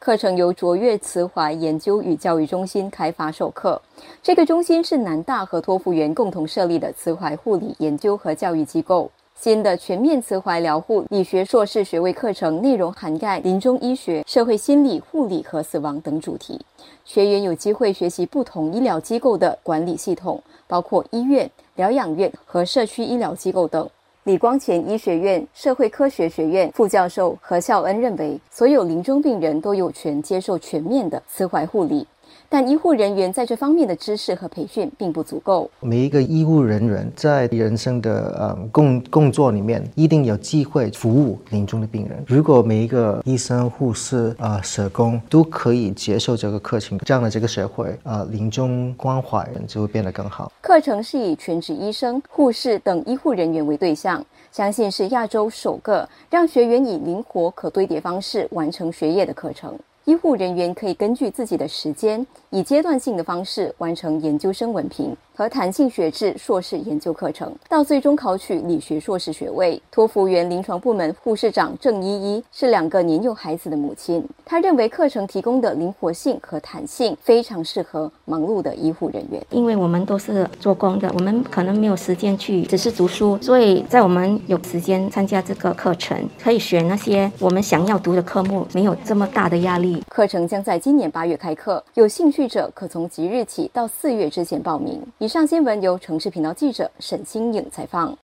[0.00, 3.78] 课程由卓越慈怀研究与教育中心开发授课。
[4.22, 9.10] 这个中心是南大和托福园共同设立的慈怀护理研究和教育机构。
[9.34, 16.58] 新的全面慈怀疗护理学硕士学位课程内容涵盖临终医学、社会心理、护理和死亡等主题。
[17.04, 23.86] 学员有机会学习不同医疗机构的管理系统，包括医院、疗养院和社区医疗机构等。
[24.30, 32.06] 李光前医学院社会科学学院副教授何孝恩认为，所有临终病人都有权接受全面的慈怀护理。
[32.48, 35.70] 但医护人员在这方面的知识和培训并不足够。
[35.80, 42.24] 每一个医护人员在人生的呃工工作里面，一定有机会服务临终的病人。
[42.26, 50.50] 如果每一个医生、护士啊、社工都可以接受这个课程，这样的这个社会啊，临终关怀就会变得更好。
[50.60, 59.78] 课程是以全职医生、护士等医护人员为对象，相信是亚洲首个让学员以灵活可堆叠方式完成学业的课程。
[60.10, 65.16] 医护人员可以根据自己的时间，以阶段性的方式完成研究生文凭。
[65.40, 69.80] 和弹性学制硕士研究课程，到最终考取理学硕士学位。
[69.90, 79.42] 托福原临床部门护士长郑依依是两个年幼孩子的母亲，她认为课程提供的灵活性和弹性非常适合忙碌的医护人员。
[79.48, 90.04] 因为我们都是做工的，我们可能没有时间去只是读书，所以在我们有时间参加这个课程，可以选那些我们想要读的科目，没有这么大的压力。
[90.10, 95.00] 课程将在今年八月开课，有兴趣者可从即日起到四月之前报名。
[95.16, 98.18] 以上新闻由城市频道记者沈清颖采访。